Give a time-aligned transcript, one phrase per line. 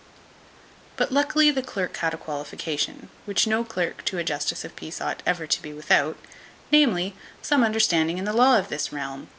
[0.97, 4.99] But luckily the clerk had a qualification, which no clerk to a justice of peace
[4.99, 6.17] ought ever to be without,
[6.71, 9.27] namely, some understanding in the law of this realm.